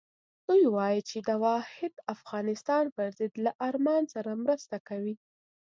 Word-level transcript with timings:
دوی 0.47 0.63
وایي 0.75 1.01
چې 1.09 1.17
د 1.27 1.29
واحد 1.45 1.93
افغانستان 2.15 2.83
پر 2.95 3.07
ضد 3.17 3.33
له 3.45 3.51
ارمان 3.67 4.03
سره 4.13 4.31
مرسته 4.43 4.77
کوي. 4.87 5.15